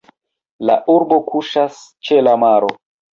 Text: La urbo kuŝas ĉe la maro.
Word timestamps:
La 0.69 0.77
urbo 0.93 1.19
kuŝas 1.27 1.77
ĉe 2.09 2.17
la 2.29 2.33
maro. 2.45 2.71